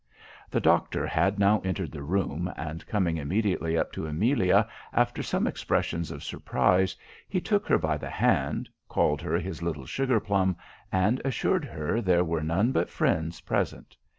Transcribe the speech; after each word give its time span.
"The 0.49 0.59
doctor 0.59 1.05
had 1.05 1.37
now 1.37 1.59
entered 1.59 1.91
the 1.91 2.01
room, 2.01 2.51
and, 2.57 2.87
coming 2.87 3.17
immediately 3.17 3.77
up 3.77 3.91
to 3.91 4.07
Amelia, 4.07 4.67
after 4.91 5.21
some 5.21 5.45
expressions 5.45 6.09
of 6.09 6.23
surprize, 6.23 6.95
he 7.29 7.39
took 7.39 7.67
her 7.67 7.77
by 7.77 7.97
the 7.97 8.09
hand, 8.09 8.67
called 8.89 9.21
her 9.21 9.37
his 9.37 9.61
little 9.61 9.85
sugar 9.85 10.19
plum, 10.19 10.57
and 10.91 11.21
assured 11.23 11.65
her 11.65 12.01
there 12.01 12.23
were 12.23 12.41
none 12.41 12.71
but 12.71 12.89
friends 12.89 13.41
present. 13.41 13.95